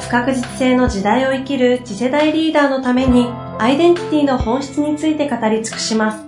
[0.00, 3.26] 不確実性の時代を生きる次世代リーダーのために
[3.58, 6.24] アイデンティティの本質について語り尽くします。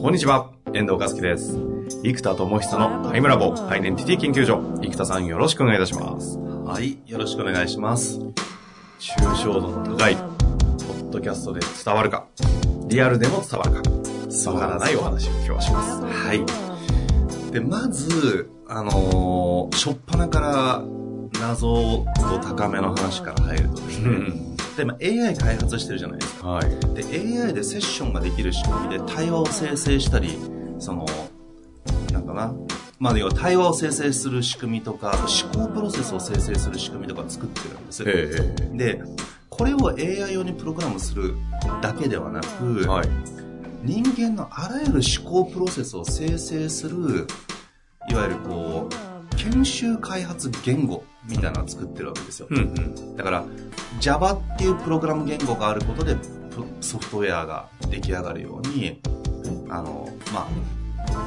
[0.00, 1.58] こんにちは、遠藤和樹です。
[2.02, 4.60] 生田智久のタイムラボアイデンティティ研究所。
[4.82, 6.38] 生田さんよろしくお願いいたします。
[6.38, 8.20] はい、よろしくお願いします。
[8.98, 12.26] 抽象度の高い、ポッドキャストで伝わるか、
[12.86, 13.82] リアルでも伝わるか、
[14.46, 16.02] わからないお話を今日はします。
[16.02, 17.52] はい。
[17.52, 20.82] で、まず、あのー、しょっぱなから
[21.40, 24.10] 謎度高めの話から入るとですね、
[24.76, 26.48] で、今 AI 開発してるじゃないですか。
[26.48, 26.70] はい。
[26.94, 27.04] で、
[27.42, 30.36] AI でセッションができる仕組みで対話を生成したり、
[30.78, 31.06] その、
[32.12, 32.54] なんかな、
[32.98, 35.16] まあ、要は対話を生成する仕組みとか、
[35.52, 38.04] 思考プロセスを生成する仕組みとか作ってるんです。
[38.76, 39.02] で、
[39.48, 41.36] これを AI 用にプログラムする
[41.80, 43.08] だけではなく、はい、
[43.84, 47.26] 人間のあらゆる思考プロセスを生成する、
[48.08, 52.46] いわゆるこう、研修開発言語みたいなのを作ってるわけですよ。
[52.50, 53.44] うんうん、だから、
[54.00, 56.16] Java っていうプログラム言語があることで、
[56.80, 59.02] ソフトウェアが出来上がるように、
[59.68, 60.74] あの、まあ、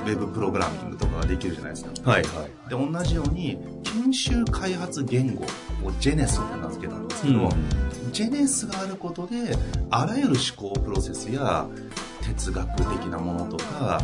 [0.05, 2.09] ウェブプログラミングとかができるじゃないですか。
[2.09, 2.69] はいはい。
[2.69, 5.47] で、同じように、研修開発言語を
[6.00, 7.47] JENES って名付けたんですけど、うん、
[8.11, 9.55] JENES があることで、
[9.91, 11.67] あらゆる思考プロセスや
[12.28, 14.02] 哲学的なものとか、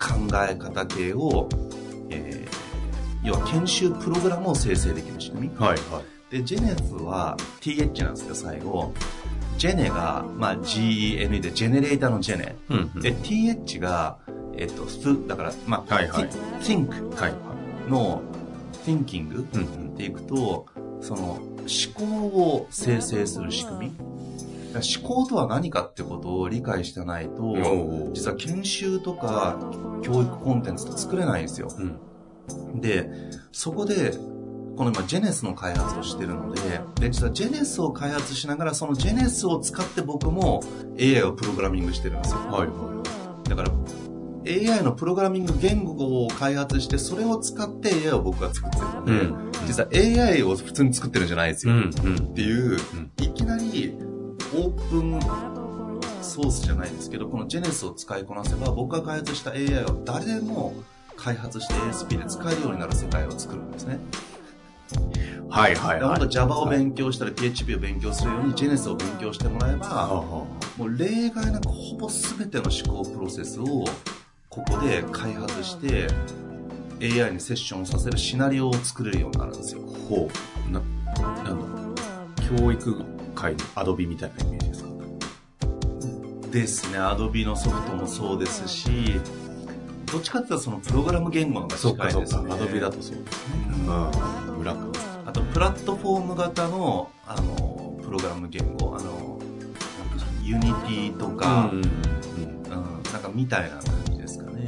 [0.00, 0.14] 考
[0.48, 1.48] え方系を、
[2.10, 5.56] えー、要は研修プログラムを生成できる仕組み。
[5.56, 6.34] はいはい。
[6.36, 8.92] で、ジェネスは TH なんですけど、最後。
[9.56, 12.56] ジェネが、まあ、GEN で、ジェネレーターのジェネ。
[12.68, 14.18] うんうん、で、TH が、
[14.56, 14.84] えっと、
[15.28, 16.28] だから、まあ、はいはい、
[16.60, 16.88] think
[17.88, 18.20] の
[18.84, 20.66] thinking っていくと、
[21.00, 24.13] その、思考を生成する仕組み。
[24.80, 27.56] 思考とは何かってことを理解してないと、
[28.12, 29.58] 実は研修とか
[30.02, 31.68] 教育コンテンツって作れないんですよ。
[31.78, 33.10] うん、で、
[33.52, 34.12] そこで、
[34.76, 36.60] この今、ジェネスの開発をしてるので、
[37.00, 40.62] で、実はジェネスを開発しながら、そのジェネスを使って僕も
[40.98, 42.40] AI をプログラミングしてるんですよ。
[42.50, 43.02] はいは
[43.46, 43.48] い。
[43.48, 43.70] だから、
[44.46, 51.72] AI のプログラミング言語を開発して、それを使って AI を僕が作ってるので、うん、実は AI を普通に作ってるんじゃないですよ。
[51.72, 52.78] うん、っていう、
[53.22, 53.96] いきなり
[54.54, 55.20] オープン
[56.22, 60.74] ソースじゃないですけど、このジェネスを使いこなせば、僕が開発した AI を誰でも
[61.16, 63.98] 開発して ASP で使えるようになる世界を作るんですね。
[65.48, 66.08] はいはい、はい。
[66.08, 70.46] 本当 Java を勉強したり、PHP を勉強するように JNS を勉強してもらえば、も
[70.78, 73.84] う例外なくほぼ全ての思考プロセスを
[74.48, 76.08] ここで開発して、
[77.00, 79.80] AI にセッションさせるシナリオを作れるようになるんですよ。
[80.08, 80.28] ほ
[80.68, 80.72] う。
[80.72, 80.80] な、
[81.42, 81.94] なんだ。
[82.58, 83.13] 教育
[83.44, 84.90] 界のアドビみたいなイメージですか？
[86.50, 86.98] ですね。
[86.98, 89.20] アドビのソフトもそうですし、
[90.10, 92.52] どっちかっていうとそのプログラム言語のが近いですね。
[92.52, 93.56] アドビだとそうですね。
[93.86, 93.90] う
[94.52, 94.60] ん。
[94.60, 94.74] 裏
[95.26, 99.38] あと、プラットフォーム型の、あの、プログラム言語、あの、
[100.42, 104.64] ユニティとか、うん、うん、なんかみたいな感じですかね。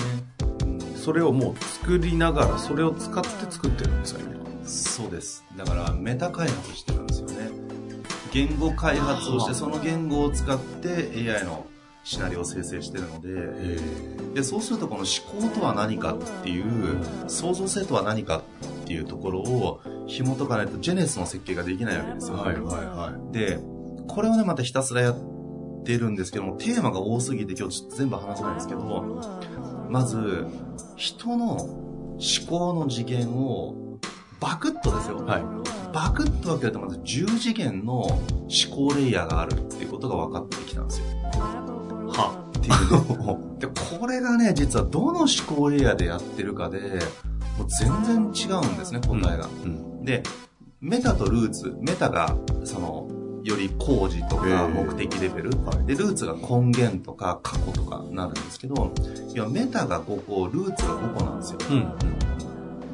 [0.97, 4.37] それをもう作りながら、それを使って作ってるんですかね。
[4.65, 5.45] そうです。
[5.57, 7.16] だから、メタ開発してるんです。
[8.37, 11.65] 言語開発をして、その言語を使って AI の
[12.05, 13.81] シナリオを生成してるので
[14.35, 18.45] でそうするとこの思考とは何かっていう創造性とは何か
[18.85, 23.59] っていうところを紐解かないとジェネスの設計ができないわけですよ、はいはいはい、で
[24.07, 25.17] これをねまたひたすらやっ
[25.85, 30.47] てるんですけどもテーマが多すぎて今日ちょっと全部話せないんですけどまず
[30.95, 31.79] 人の思
[32.49, 33.96] 考の次元を
[34.41, 35.43] バクッとですよ、はい、
[35.93, 38.21] バクッと分けるとまず10次元の思
[38.71, 41.07] 考レイヤーがあるっていうことが分かってきたんですよ。
[42.09, 43.59] はっていう。
[43.59, 43.67] で
[43.99, 46.79] これがね実はどの思考レイヤーでやってるかで
[47.59, 49.99] もう全然違うんですね答えが、うん。
[49.99, 50.23] うん、で
[50.81, 53.09] メタとルーツメタがその
[53.43, 55.51] より工事とか目的レベル、
[55.87, 58.93] でルーツが根源とか過去とかなるんですけど
[59.33, 61.77] いやメタが5個ルーツが5個なんですよ、うん。
[61.77, 61.95] うん、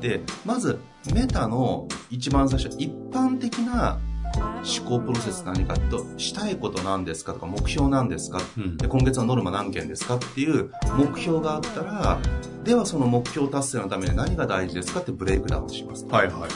[0.02, 0.78] でまず
[1.14, 3.98] メタの一番最初一般的な
[4.34, 12.18] 思考プロセス何かとしたいこと何ですかとか目標何ですか、うん、で今月はノルマ何件ですかっていう目標があったら
[12.64, 16.50] ではその目標達成のために何が大事ですかってブレイクダウンしますはいはい。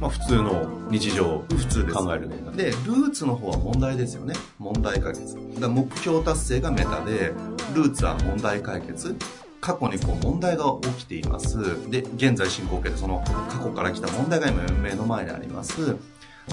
[0.00, 2.36] まあ普通の日常普通で考えるね。
[2.56, 4.34] でルーツの方は問題ですよね。
[4.58, 5.36] 問題解決。
[5.60, 7.34] だ目標達成がメタで
[7.74, 9.14] ルーツは問題解決
[9.60, 11.58] 過去にこう問題が起きています
[11.90, 15.96] で現在進行形でその過去から来た問題が今目の前にあります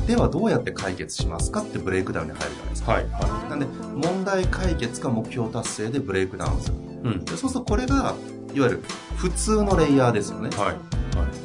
[0.05, 2.91] ではどうやって解決しますかってブレイクダウンに入るじゃないですか。
[2.91, 6.75] はいはい、なんで問題解決か目標達成でブレイクダウンする。
[6.75, 8.15] うん、でそうするとこれが
[8.53, 8.83] いわゆる
[9.15, 10.49] 普通のレイヤーですよね。
[10.55, 10.75] はいはい、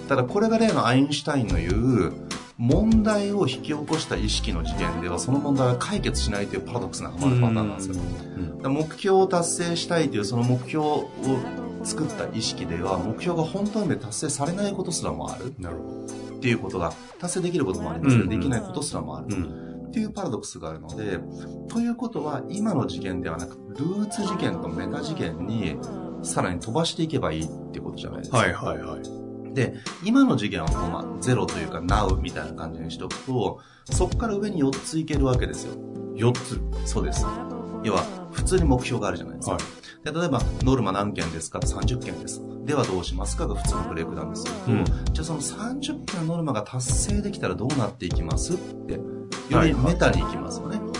[0.08, 2.12] ただこれが例のアインシュタインの言う
[2.62, 7.96] 問題を引き起こした意識の次元ではその問題は解決しないというパラドックスにハマるパターンなんですよ。
[8.62, 11.10] うん、目標を達成したいというその目標を
[11.82, 15.52] 作った意識では目標が本当に達成されないことすらもある。
[15.58, 16.36] なるほど。
[16.36, 19.26] っていうことが達成できることもありますけど、できないことすらもある。
[19.88, 21.18] っていうパラドックスがあるので、
[21.68, 25.76] ということは今の次元ではなく、ルーツ次元とメタ次元に
[26.22, 28.38] さらに飛ばしていけばいいってことじゃないですか。
[28.38, 29.31] はいはいはい。
[29.54, 35.74] で、今の次元はもうまあゼロというか Now みたいな感じにしておくと、そこから上に4ついけるわけですよ。
[36.14, 37.26] 4つそうです。
[37.84, 39.54] 要は、普通に目標があるじゃないですか。
[39.54, 39.62] はい
[40.02, 42.42] で例えば、ノルマ何件ですか ?30 件です。
[42.64, 43.46] ではどうしますか？
[43.46, 48.54] が普通のブレイクダウンですうん、じゃあその30件のノルマが達成できたらどうなっていきます？
[48.54, 49.00] って、よ
[49.62, 50.78] りメタに行きますよね。
[50.80, 50.92] はい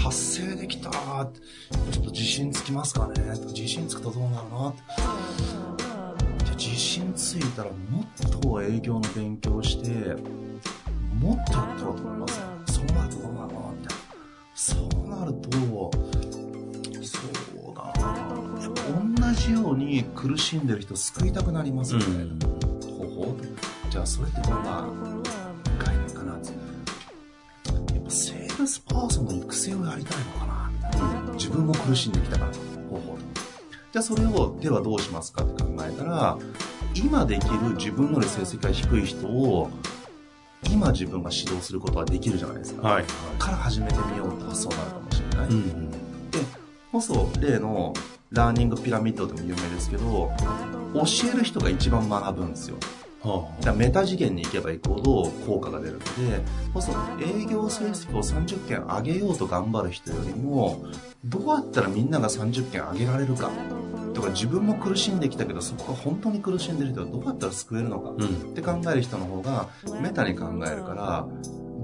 [0.00, 3.14] 達成できたちょっと自信つきますかね？
[3.48, 4.74] 自信つくとどうなるの？
[4.96, 5.04] じゃ
[6.58, 10.16] 自信ついたらもっと営業の勉強して
[11.20, 13.94] もっとやったらと思いますそうなるとどうなるのって
[14.60, 15.50] そうなると
[19.24, 22.38] 同じように苦しんでる人救いたくなりますよね、うん、
[23.08, 23.36] ほほ
[23.88, 24.88] じゃあそれってどんな
[25.78, 26.42] 概念かなやっ
[28.04, 30.70] ぱセールスパーソンの育成をやりたいのかな。
[30.70, 32.52] みたい自分も苦しんできたから。
[32.90, 33.18] ほほ
[33.92, 36.38] じゃあそれをではどうしますかって考えたら
[36.94, 39.70] 今できる自分より成績が低い人を
[40.72, 43.04] 今自分が指導することはできるじゃないですか、はい、
[43.38, 46.38] から始めてみようと発想になるかもしれない、うん、で
[46.90, 47.94] こそ例の
[48.30, 50.30] ラーニングピラミッドでも有名ですけど
[50.94, 51.02] 教
[51.32, 52.76] える人が一番学ぶんですよ。
[53.60, 56.40] だメタ次元に行けば行くほど効果が出るので
[56.74, 60.84] そうすると営業成績を30件上げようと頑張る人よりも
[61.24, 63.50] どうやったらみんなが30件上げられるか
[64.14, 69.68] とか自分も苦しんできたけどそこが本当に苦しんでる人はどうやったら救えるのかって考える人の方が
[70.00, 71.26] メタに考えるから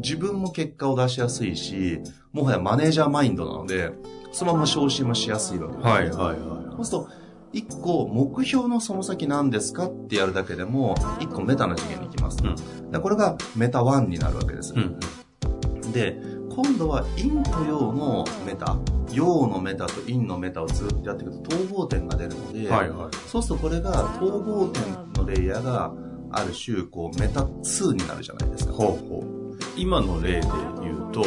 [0.03, 2.01] 自分も結果を出しやすいし
[2.33, 3.93] もはやマネージャーマインドなので
[4.35, 5.87] そのまま昇進もしやすいわけです。
[5.87, 6.65] はいはいはい。
[6.77, 7.09] そうすると、
[7.53, 12.39] 一個目標のその先何ですかってやるだけでも、一個メタの次元に行きます。
[12.43, 14.75] うん、これがメタ1になるわけです。
[14.75, 16.21] うん、で、
[16.51, 18.77] 今度は陰と陽のメタ、
[19.13, 25.93] 陽のメタと陰のメタをずっとやっていくと統合点が出るので、はいはい、そうするとこれが統合点のレイヤーが
[26.31, 28.73] ある種、こうメタ2になるじゃないですか。
[28.73, 29.35] ほうほう
[29.77, 30.49] 今の例で
[30.83, 31.25] 言うと、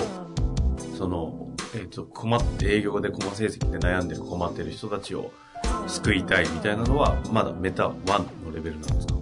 [0.97, 5.31] その、えっ、ー、と、困って、営業でコマ成績で悩んでる困ってる人たちを
[5.87, 9.13] 救いたいみたいなのは、まだメタ1のレベルなんですか？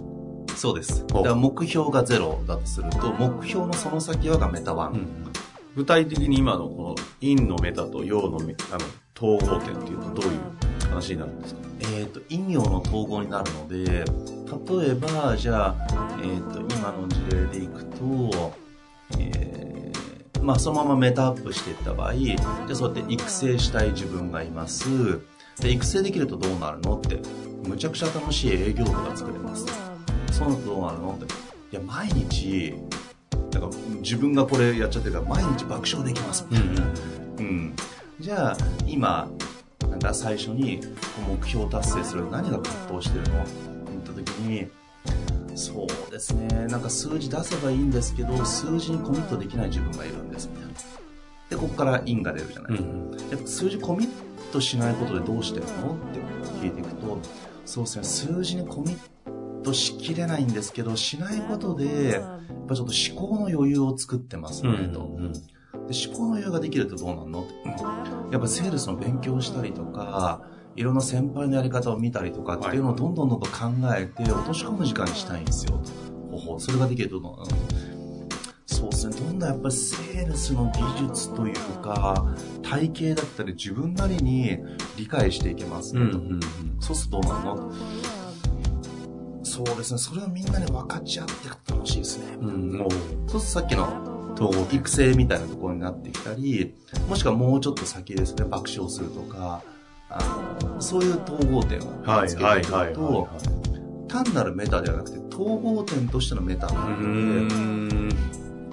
[0.56, 1.06] そうです。
[1.06, 4.90] だから目標が0だとすると、目標のその先はがメタ1。
[4.92, 5.25] うん、
[5.76, 8.84] 具体的に今のこの陰のメタと陽のメあの
[9.14, 10.40] 統合点っていうとどういう
[10.88, 11.60] 話になるんですか？
[11.98, 15.76] えっ、と、陰陽の統合になるので、例えば、じゃあ、
[16.22, 18.54] えっ、ー、と、今の事例でいくと、
[19.18, 22.36] えーまあ、そのままメタアップしていった場合、じゃ
[22.70, 25.20] あそうやって育成したい自分がいます。
[25.60, 27.20] で、育成できるとどうなるのって、
[27.68, 29.66] むちゃくちゃ楽しい営業部が作れます。
[30.32, 31.28] そうなるとどうなるのって、い
[31.72, 32.74] や、毎日、
[33.52, 36.46] なんか自分がこれやっちゃってるから、毎日爆笑できます。
[36.50, 36.64] うん、うん、
[37.38, 37.76] うん。
[38.20, 39.28] じゃあ、今、
[39.88, 40.80] なんか最初に
[41.28, 43.42] 目標達成する何が葛藤してるの？
[43.42, 43.52] って
[43.86, 44.68] 言った時に、
[45.54, 46.48] そうですね。
[46.68, 50.74] なんか数字出せばいいんですけど、数字にコミットできない自分がいるんです、みたいな。
[51.48, 52.78] で、ここから因が出るじゃない。
[52.78, 54.08] うん、数字コミッ
[54.52, 55.94] トしないことでどうしてるの？
[55.94, 56.20] って
[56.60, 57.18] 聞いていくと、
[57.64, 58.98] そうですね、数字にコミッ
[59.66, 65.00] トしきれないんですけど、しないことで、やっぱちょっと思考の余裕を作ってますね、と。
[65.00, 65.32] うんうん。
[65.32, 65.40] で
[66.06, 67.46] 思考の余裕ができるとどうなんの？
[68.32, 70.42] やっぱセールスの勉強したりとか、
[70.76, 73.50] いろんな先輩のやり方を見たりとかっていうのをどんどんどんどん考
[73.96, 75.82] えて落とし込む時間にしたいんですよ。
[76.30, 77.46] ほほそれができるとどうなの？
[78.66, 79.16] そうですね。
[79.16, 84.58] どんどんやっぱりセールスの技術というか、体系だったり自分なりに
[84.96, 86.40] 理解していけますね、うんうんうん、
[86.80, 87.72] そうするとどうなの？
[89.56, 89.98] そうですね。
[89.98, 92.36] それをみんなに分かち合って楽しいですね。
[92.42, 96.74] うん、そうするとさっきの育成みたいなところになってきたり、
[97.08, 99.62] もしくはもうちょっと先ですね、爆笑するとか、
[100.10, 103.28] あのそういう統合点をつけていくと、
[104.08, 108.16] 単なるメタではなくて、統合点としてのメタになるので、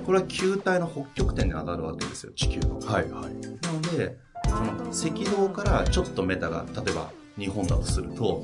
[0.05, 2.81] これは球体の北極点に当たるわけですよ、地球の。
[2.81, 3.33] はいはい。
[3.61, 7.09] なので、その赤道からちょっとメタが、例えば
[7.39, 8.43] 日本だとすると、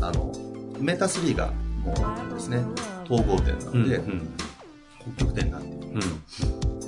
[0.00, 0.32] あの、
[0.80, 1.52] メタ3が
[1.86, 1.94] も
[2.30, 2.64] うですね、
[3.08, 4.34] 統合点なので、うんうん、
[5.16, 6.00] 北極点になっている、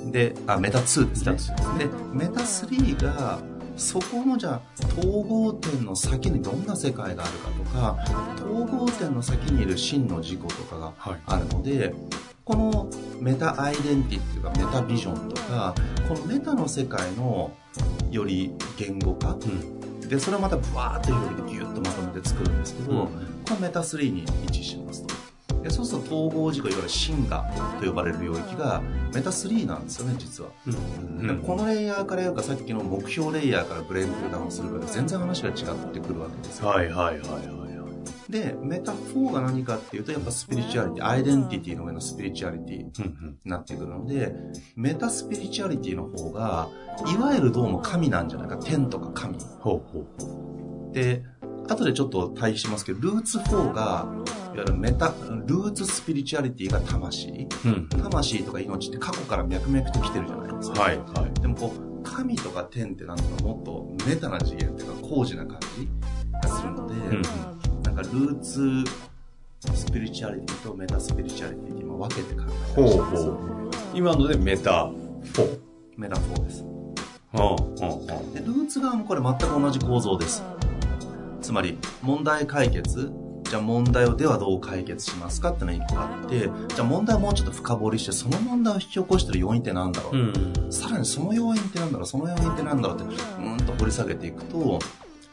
[0.03, 1.57] うん、で、あ、メタ2ですね。
[1.77, 3.39] でメタ3が、
[3.79, 4.61] そこのじゃあ
[4.99, 7.97] 統合点の先にどんな世界があるかとか
[8.35, 10.93] 統合点の先にいる真の事故とかが
[11.25, 11.93] あるので、はい、
[12.43, 12.89] この
[13.21, 15.73] メタアイデンティティっていうかメタビジョンとか
[16.09, 17.51] このメタの世界の
[18.11, 19.78] より言語化、うん、
[20.09, 25.19] でそれをまたブワーッと広げてギュッとまとめて作るんですけど、うん、このメタ3に位置しますと。
[25.61, 28.81] でそうすると統合自己いわゆる真我と呼ばれる領域が
[29.13, 35.55] メタ3なんですよね実は、うん、このレイヤーからやるかさっきの目標レイヤーからブレイクダウンするかで全然話が違っ
[35.93, 37.58] てくるわけですはいはいはいはい
[38.29, 42.93] で、メタ4が何かっていうと、やっぱスピリチュアリティ、アイデンティティの上のスピリチュアリティに
[43.43, 44.35] なってくるので、
[44.75, 46.69] メタスピリチュアリティの方が、
[47.11, 49.35] いわゆるどうも神なんじゃないか、天とか神。
[49.59, 50.05] ほうほ
[50.91, 51.23] うで、
[51.67, 54.07] 後でちょっと対比しますけど、ルーツ4が、
[54.53, 55.07] いわゆるメタ、
[55.47, 57.47] ルーツスピリチュアリティが魂。
[57.65, 60.81] うん、魂とか命って過去から脈々と来てるじゃないですか。
[60.81, 61.41] はい、はい。
[61.41, 65.89] でもこう、神とか天ってなんかもっとメタな次元っていうか、高次な感じ
[66.47, 67.21] がするので、うん、
[68.13, 68.83] ルーツ
[69.75, 72.75] スピリチュアリティとメタスピリチュアリティって今分けて考えてます。
[72.75, 73.71] ほうほう。
[73.93, 74.91] 今のでメタ
[75.33, 75.59] 4。
[75.97, 76.63] メタ4です。
[78.33, 80.43] でルーツ側もこれ全く同じ構造です。
[81.41, 83.11] つまり問題解決
[83.49, 90.19] じゃあ問題をではどう解決しますかってのが一個あってじゃあ問題をもうちょっと深掘りしてその問題を引き起こしてる要因って何だろう、う
[90.67, 94.79] ん、さらにその要因って何だろうその要因って何だろうってうんと掘り下げていくと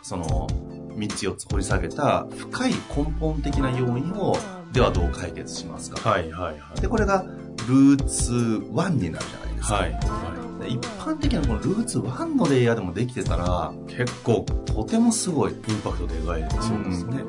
[0.02, 0.46] その
[0.96, 4.36] 3つ4つ掘り下げた深い根本的な要因を
[4.72, 7.24] ではどう解決しますか、はいはいはい、でこれが
[7.68, 10.72] ルーツ1になるじゃないですか、はいはい。
[10.74, 17.24] 一般的なこのルーツ1のレイヤーでもできてたら結構とてもすごいインパクトで描いてそうですね、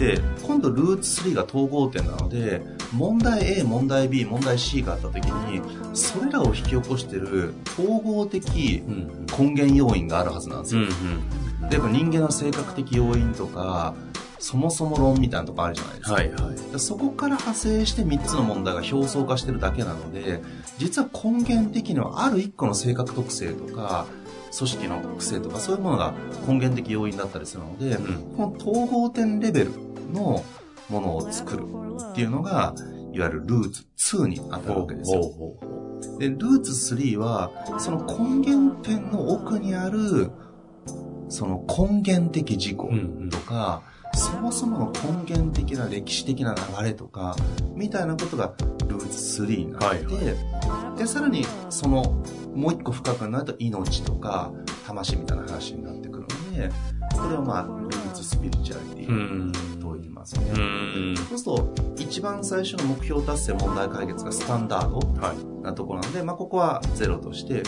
[0.00, 2.62] で今度ルーツ3が統合点なので
[2.92, 5.62] 問題 A 問題 B 問題 C があった時に
[5.94, 8.82] それらを引き起こしてる統合的
[9.38, 10.82] 根源要因があるはずなんですよ、
[11.70, 13.94] 例えば人間の性格的要因とか
[14.40, 16.14] そもそも論みたいなとこあるじゃないですか。
[16.14, 20.42] はいはい、そこから派生して3つの問題が表層化してるだけなので、
[20.78, 24.06] 実は根源的にはある1個の性格特性とか、
[24.56, 26.14] 組織の癖とかそういうものが
[26.48, 29.72] 根源的要因だったりするので、うん、この統合点レベル
[30.12, 30.42] の
[30.88, 31.64] ものを作る
[32.10, 32.74] っていうのが、
[33.12, 35.22] いわゆるルーツ2に当たるわけですよ。
[36.18, 40.30] で、ルーツ3は、その根源点の奥にある、
[41.30, 42.90] その根源的事項
[43.30, 43.82] とか、
[44.12, 47.36] そもそもの根源的な歴史的な流れとか、
[47.74, 48.52] みたいなことが
[48.88, 52.22] ルーツ3になって、はいはい、で、さらにその、
[52.54, 54.52] もう一個深くなると命とか
[54.86, 56.70] 魂みたいな話になってくるので、
[57.14, 60.50] これをまあ、ルーツスピリチュアリティと言いますね。
[61.28, 65.00] そうすると、一番最初の目標達成問題解決がスタンダード
[65.62, 67.62] なところなので、まあ、ここはゼロとして、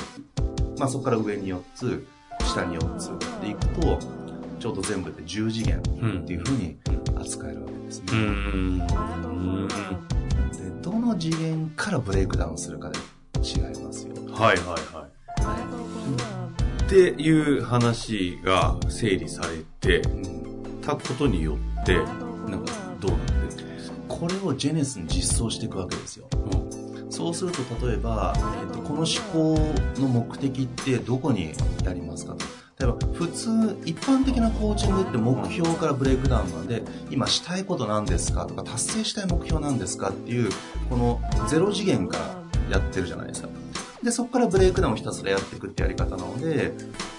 [0.78, 2.04] まあ、そこから上に4つ、
[2.52, 3.99] 下に4つでいくと、
[4.61, 5.82] ちょうど全部で10次元っ
[6.25, 6.76] ていうふうに
[7.18, 8.06] 扱えるわけですね。
[8.12, 8.78] うん、
[9.68, 9.75] で
[10.82, 12.99] どの次元からブレイクダウンするかで
[13.42, 14.14] 違いますよ。
[14.32, 15.44] はいはいはい。
[15.44, 20.02] はい、っていう話が整理されて、
[20.80, 22.06] たことによって、なん
[22.64, 23.97] かどうなってるんですか？
[24.09, 26.28] これをジェネスに実装していくわけですよ。
[26.32, 26.82] うん、
[27.23, 29.57] そうすると例えば、えーと、この思考
[30.00, 31.52] の目的ってどこに
[31.87, 32.45] ありますかと。
[32.81, 40.50] 例えば普通一般的なコーチングって目標からブレイクダウンなんで今したいことなんですかとか達成したい目標なんですかっていう
[40.91, 42.19] このゼロ次元か
[42.69, 43.49] らやってるじゃないですか
[44.02, 46.73] でそこからブレイクダウンをひたすらやっていくってやり方なので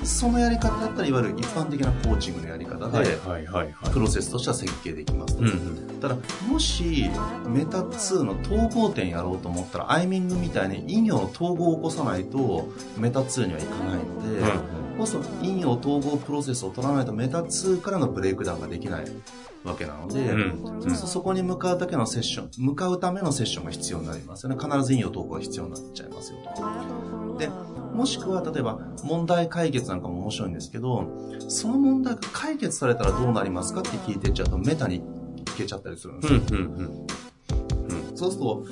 [0.03, 3.17] そのやり方だったらいわゆる一般的なコーチングのやり方で
[3.91, 7.09] プロセスとしては設計できますと、うん、ただもし
[7.47, 14.72] メタ2の統合点やろうと思ったらアイミングみたいに陰陽の統合を起こさないとメタ2にはいかないので、うん
[15.03, 19.05] こそ陰陽統合プロセスを取らないとメタ2からのブレイクダウンができない
[19.65, 24.55] わけなので、うん、そうするとそこに向かうだけのセッション、向かうためのセッションが必要になりますよね。
[24.55, 27.37] 必ず陰陽統合が必要になっちゃいますよと。
[27.37, 27.49] で、
[27.93, 31.05] もしくは例えば問題解決なんかも面白いんですけど、
[31.49, 35.01] その問題が解決されたらどうなりますかって聞いてっちゃうとメタにい
[35.57, 36.39] けちゃったりするんですよ。
[36.49, 37.07] うんうん
[38.11, 38.65] うん、そうすると、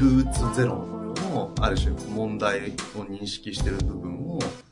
[0.00, 4.65] ルーツゼロのの、ある種問題を認識してる部分を、問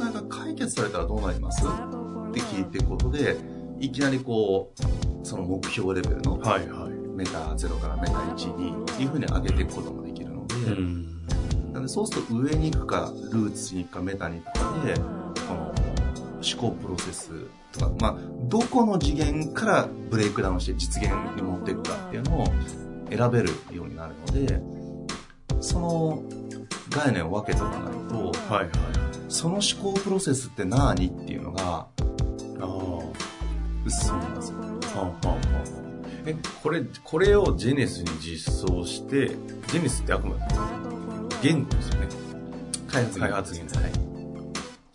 [0.00, 1.64] 題が解決されたらどうなります？
[1.64, 3.36] って聞いていくことで、
[3.78, 10.54] いきなりこう、その目標レベルの、はいはい、メタ0からメタ1にっていうふうに上げていくこともできるので、
[11.72, 15.02] なんでそうすると上に行くか、ルーツに行くか、メタに行くかで、こ
[15.54, 15.74] の
[16.42, 17.30] 思考プロセス
[17.72, 22.46] とか、まあ、どこの次元からブレイクダウンして実現に持っていくかっていうのを
[23.10, 24.60] 選べるようになるので、
[25.60, 26.22] その
[26.88, 28.70] 概念を分けておかないと、はいはい、
[29.30, 31.86] その思考プロセスって何っていうのが、あ
[32.60, 32.98] あ、
[33.86, 34.58] 薄いんですよ。
[34.58, 35.38] はあはあ
[36.26, 40.42] え、これ、これをジェネスに実装して、ジェネスってあくまで
[41.42, 42.08] 言語ですよね。
[42.88, 43.80] 開発開発言語。
[43.80, 43.92] はい。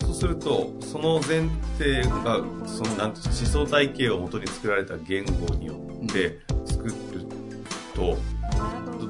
[0.01, 1.50] そうすると、その前
[1.80, 5.74] 提が、その、なんて思想体系をもとに作られた言語によ
[6.04, 6.94] って作る
[7.96, 8.18] と、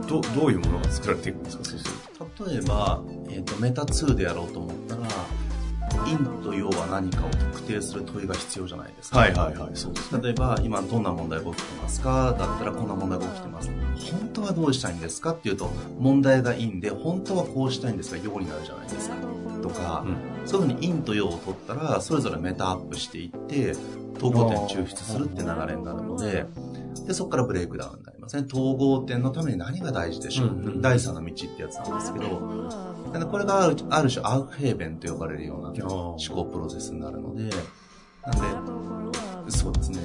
[0.07, 1.63] どどういうものが作られていくんですか？
[1.65, 1.93] そうする
[2.37, 4.75] と例えば、えーと、メタ2でやろうと思っ
[6.05, 9.19] 陰と陽は何かを特定する問いが必要じゃないですか。
[9.19, 12.35] はいはいはい、そうです、ね、例えば、今どんな問題が起きてますか？
[12.37, 13.71] だったらこんな問題が起きてます。
[14.11, 15.31] 本当はどうしたいんですか？
[15.31, 15.69] っていうと、
[15.99, 19.15] 問題が陰で、本当はこうしたいんですが、陽になるじゃないですか。
[19.61, 23.71] とか、うん、そういうふうに陰と陽を取ったら、それぞれメタアップしていって、
[24.17, 26.45] 統合点抽出するって流れになるので、
[27.07, 28.45] で、そこからブレイクダウンになりますね。
[28.51, 32.25] 統合点のために何が大事でしょう、うんうん、第三の道ってやつなんですけど、
[33.19, 37.43] でこれがあるある種アウフヘーベンと呼ばれるような思考プロセスになるので、
[38.25, 39.99] なんで、そうですね。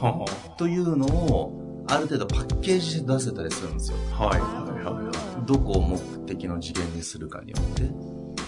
[0.00, 3.98] はあ、というのを、ある程度パッケージで出せたりするんですよ。
[4.12, 5.46] はいはいはいはい。
[5.46, 7.82] どこを目的の次元にするかによって。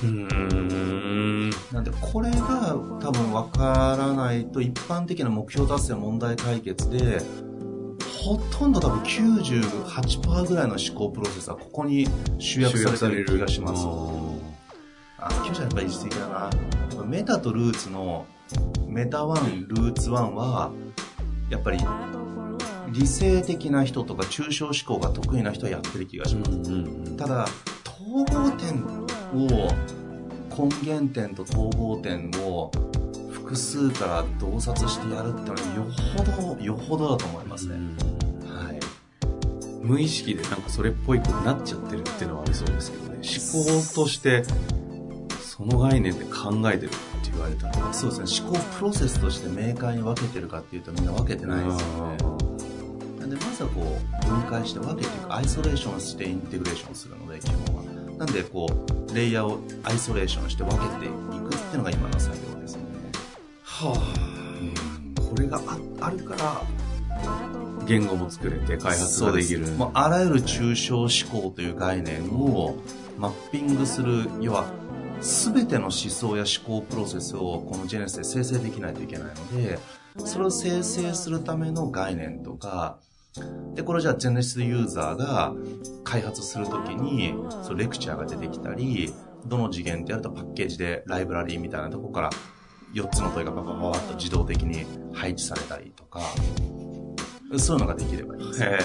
[0.02, 7.20] うんなんでこれが多分分からないと一般的な目標達成問題解決で
[8.28, 12.06] ほとんど多分98%ぐらいの思考プロセスはここに
[12.38, 13.86] 集約されてる気がします。
[15.16, 16.50] あ、90やっぱり一時的だな。
[17.06, 18.26] メタとルーツの、
[18.86, 20.70] メタ1、ルーツ1は、
[21.48, 21.78] やっぱり
[22.90, 27.16] 理性的な人とか抽象思考が得意な人はやってる気がします。
[27.16, 27.48] ただ、
[27.86, 28.84] 統合点
[29.32, 29.72] を、
[30.50, 32.70] 根源点と統合点を
[33.48, 35.86] 複数から洞察してやるってのはよ
[36.18, 37.76] ほどよほどだと思いますね、
[38.46, 38.78] はい、
[39.80, 43.08] 無意識でなんかそれっぽいことになっちゃってるっていうのはありそうですけどね。
[43.14, 44.44] 思考として
[45.40, 47.92] その概念で考えてるって言われたら。
[47.94, 48.48] そうですね。
[48.50, 52.16] 思考プロセスとして明快に分けてるかっていうとみんな分けてないですよね。
[53.18, 57.82] なんでまずはこう分解して分けていくアイソレーションしてインテグレーションするので基本は。
[58.18, 58.66] なんでこ
[59.10, 61.08] うレイヤーをアイソレーションして分けてい
[61.40, 62.58] くっていうのが今の作業
[63.80, 66.62] はあ、これがああるから
[67.86, 69.68] 言語も作れて開発ができる。
[69.68, 72.76] もうあらゆる抽象思考という概念を
[73.18, 74.66] マッピングする要は
[75.20, 79.78] 全ての思想や思考プロセスをこのジェネスで生成できないといけないので
[80.24, 82.98] それを生成するための概念とか
[83.74, 85.54] でこれじゃあジェネシスユーザーが
[86.02, 89.12] 開発するときにそレクチャーが出てきたり
[89.46, 92.30] どの次元ってやるとパッケージでライブラリーみたいなとこから
[92.94, 96.20] 4つの問いがババババッと自動的に配置されたりとか、
[97.56, 98.66] そういうのができればいいですね。
[98.68, 98.76] は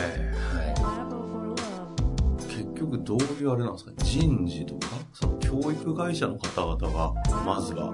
[2.40, 3.92] い、結局どういうあれなんですか？
[4.04, 7.14] 人事とか、その教育会社の方々が、
[7.46, 7.94] まずは、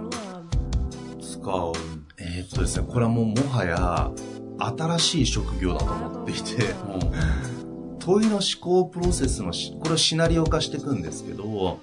[1.21, 1.73] 使う。
[2.17, 4.11] えー、っとですね、これはもうもはや、
[4.59, 11.79] 新しい職業だと思っていて、うん、問いの思考プロセスのこれをシナリオ化していくんですけど、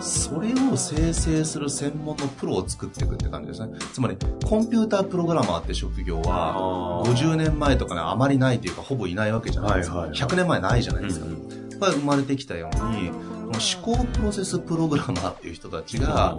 [0.00, 3.78] それを生成する専門のプロを作っていくって感じですね。
[3.92, 9.98] つまり、コンピュータープログラマーって職業は、50年前とかね、あまりないというか、ほぼいないわけじゃないですか。
[9.98, 11.26] はいはい、100年前ないじゃないですか。
[11.26, 11.38] うん、
[11.76, 16.38] 生まれてきたように、この思考プロセスプログラマーっていう人たちが、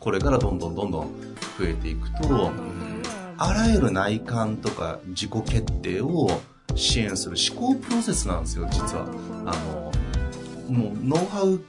[0.00, 1.10] これからどんどんどんどん
[1.58, 2.50] 増えていくと、
[3.36, 6.40] あらゆる内観とか自己決定を
[6.74, 9.06] 支援する思考プロセスなんですよ、実は。
[9.46, 9.54] あ
[10.68, 11.60] の、もうノウハウ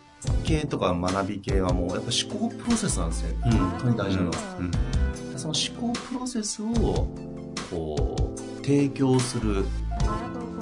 [0.43, 4.71] 系とか学び系はもうやっぱ思考プロセスなんですよ、うん、本当に大事なのは、うん、
[5.38, 6.67] その思考プロセスを
[7.69, 9.65] こう提供する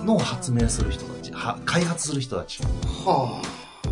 [0.04, 3.42] のを発明する人たちは開発する人たちは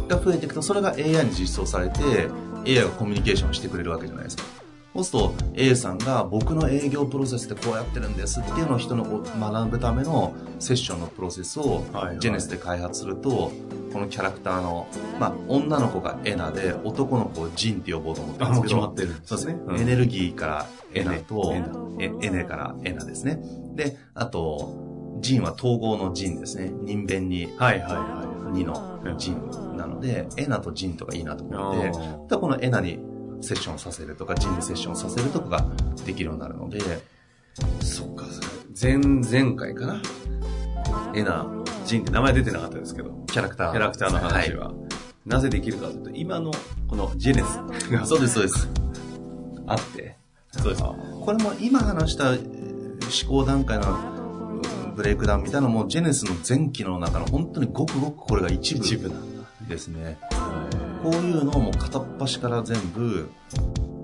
[0.08, 2.30] が増えていくとそれが AI に実装されて
[2.66, 4.44] AI がコミュニケーションしてくれるわけじゃないですか。
[4.96, 11.84] そうすると A さんが僕の営業プロセスってこうやってるんですっていうのを人の学ぶためのセッションのプロセスを
[12.20, 13.52] ジェネスで開発すると、
[13.96, 14.88] このキャラクターの、
[15.22, 21.54] まあ、女の子がエナで、男の子をジンって呼ぼうと思ってるんですけど、決まってるそうですね、うん、エネルギーからエナと、
[21.98, 23.40] エエネからエナですね。
[23.74, 26.74] で、あと、ジンは統合のジンですね。
[26.84, 28.58] 人弁に、はいはいはい。
[28.58, 33.00] 2のジンなので、エナとジンとかいいなと思って、でこのエナに
[33.40, 35.66] セッションさせるとか、ジンにセッションさせるとかが
[36.06, 36.82] できるようになるので、
[37.80, 38.26] そっか、
[38.82, 40.02] 前、前回かな。
[41.16, 41.48] エナ、
[41.86, 43.72] ジンって名前出てなかったですけど、キャラクター。
[43.74, 44.76] キャラクターの話は、はい、
[45.26, 46.54] なぜできるかというと、今の
[46.88, 48.70] このジェネスが そうです、そうです。
[49.68, 50.16] あって、
[50.52, 50.82] そうです。
[50.82, 52.40] これも今話した思
[53.28, 54.62] 考段階の
[54.96, 60.18] ブレイクダウンみたいなのもジェネスの前期の中の本当にごくごくこれが一部一部なんだですね。
[61.04, 63.30] こういうのをもう片っ端から全部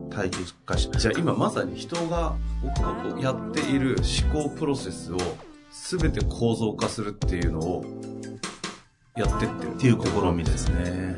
[0.10, 0.98] 体系化して。
[0.98, 2.36] じゃあ今まさに人が
[3.22, 3.96] やっている
[4.34, 5.18] 思考プロセスを
[5.72, 7.86] 全て構造化するっていうのを
[9.16, 11.16] やってってるっていう試みですね。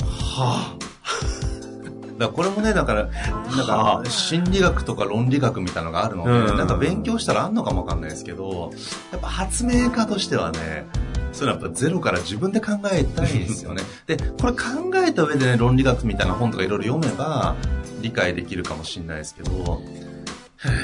[0.00, 0.92] はあ。
[2.18, 3.10] だこれもね、だから、な
[3.64, 8.70] んか、心理学とか論理学みたいなのがあるので、なんか勉強したらあんのかもわかんないですけど、
[9.10, 10.86] やっぱ発明家としてはね、
[11.32, 13.82] そういうのはやっぱゼロから自分で考えたいですよね。
[14.06, 14.58] で、これ考
[15.06, 17.56] えた上でね、論理学みたいな本とかいろいろ読めば、
[18.02, 19.80] 理解できるかもしれないですけど、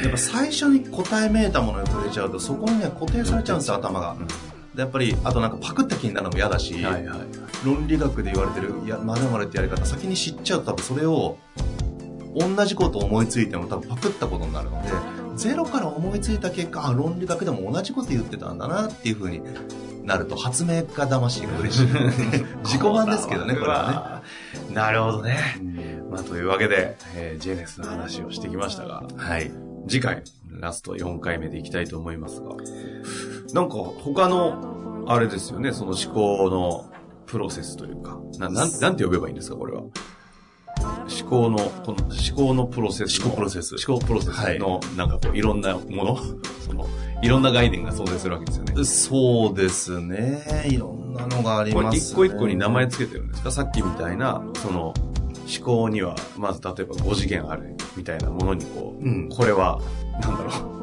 [0.03, 4.17] やっぱ最初に答えめいたものに触れちゃうと、そこにね、固定されちゃうんですよ、頭が。
[4.17, 4.25] で
[4.79, 7.21] やっぱり、あとなんかパクった気になるのも嫌だし、はいはい、
[7.65, 11.37] 論理学で言われてる、いや、まるってやり方、先に知っちゃうと多分それを、
[12.37, 14.91] 同じこと思いついても多分パクったことになるので、
[15.37, 19.43] ゼロから思いついた結果、あ、論理学でも同じこと言ってたんだなっていうふうに
[20.05, 21.87] なると、発明家魂が嬉しい。
[22.63, 24.23] 自己版ですけどね、これは
[24.69, 24.75] ね。
[24.75, 25.39] なるほどね。
[26.09, 29.51] まあ、というわけで、えー、ジェネスの話をしてきましたが、はい。
[29.89, 32.51] 次回、ラスト4回目でいきたいと思いますが、
[33.53, 36.91] なんか他の、あれですよね、その思考の
[37.27, 39.83] プロセスというか、な、なん、なんて呼べばいいんですか、これは。
[40.81, 43.21] 思考の、この思考のプロセス。
[43.21, 43.77] 思考プロセス。
[43.89, 46.19] 思考プロセスの、なんかこう、いろんなもの、
[46.65, 46.87] その、
[47.23, 48.85] いろんな概念が想定するわけですよね。
[48.85, 50.67] そうですね。
[50.71, 51.99] いろんなのがあります、ね。
[51.99, 53.51] 一個一個に名前つけてるんですか？
[53.51, 54.95] さっきみたいな、その、
[55.59, 59.81] 思考には、まず例えば5次元あるみたいなものにこう、うん、これは、
[60.21, 60.78] なんだろう。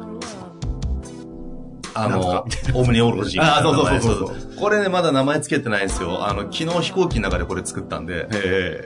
[1.98, 3.42] あの、オムニオロジー。
[3.42, 4.56] あ、そうそうそうそう。
[4.56, 6.26] これね、まだ名前つけてないんですよ。
[6.26, 8.28] あの、昨日飛行機の中でこれ作ったんで、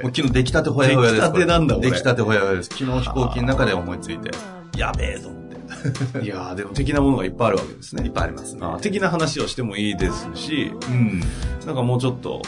[0.03, 1.21] もう昨日出来たてほやほやです。
[1.21, 2.71] 出来たてなんだ、出来たてほやほやです。
[2.71, 4.31] 昨日飛行機の中で思いついて、
[4.77, 5.41] やべえと思って。
[6.23, 8.05] いやでも的なものがいっぱいあるわけですね。
[8.05, 8.63] いっぱいありますね。
[8.81, 11.21] 的な話をしてもいいですし、うん。
[11.67, 12.43] なんかもうちょっと、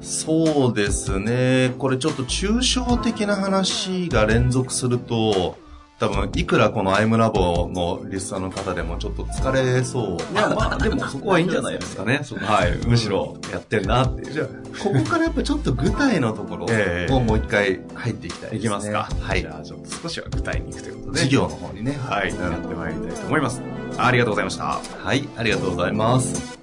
[0.00, 1.74] そうですね。
[1.78, 5.56] これちょっと抽象的な話が連続すると、
[6.00, 10.32] 多分、いくらこのアイムラボのリスナーの方でもちょっと疲れそう。
[10.32, 12.22] いや、まあ、でもそこはいいんじゃないですかね。
[12.40, 12.74] はい。
[12.86, 14.32] むしろやってんなっていう。
[14.32, 16.66] じゃここからやっぱちょっと具体のところ
[17.14, 18.58] をもう一回入っていきたいです、ね。
[18.58, 19.10] いきますか。
[19.20, 19.42] はい。
[19.42, 21.20] じゃあ、ちょっと少しは具体にいくということで。
[21.20, 21.98] 事業の方にね。
[22.02, 22.30] はい。
[22.30, 23.60] やってまいりたいと思います。
[23.98, 24.64] ありがとうございました。
[25.04, 25.28] はい。
[25.36, 26.59] ありがとうございます。